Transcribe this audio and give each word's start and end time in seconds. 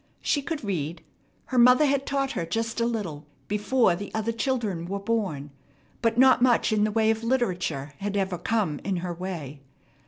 She 0.23 0.41
could 0.41 0.63
read. 0.63 1.03
Her 1.45 1.59
mother 1.59 1.85
had 1.85 2.07
taught 2.07 2.31
her 2.31 2.43
just 2.43 2.81
a 2.81 2.87
little 2.87 3.27
before 3.47 3.95
the 3.95 4.11
other 4.15 4.31
children 4.31 4.87
were 4.87 4.97
born, 4.97 5.51
but 6.01 6.17
not 6.17 6.41
much 6.41 6.73
in 6.73 6.85
the 6.85 6.91
way 6.91 7.11
of 7.11 7.23
literature 7.23 7.93
had 7.99 8.17
ever 8.17 8.39
come 8.39 8.79
in 8.83 8.95
her 9.05 9.13
way. 9.13 9.61